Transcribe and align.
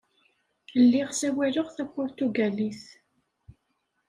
Lliɣ 0.81 1.09
ssawaleɣ 1.13 1.67
tapuṛtugalit. 1.71 2.83